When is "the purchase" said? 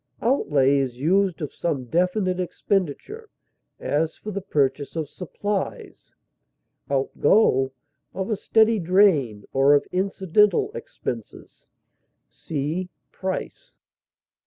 4.31-4.95